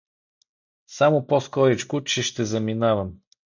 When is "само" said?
0.87-1.27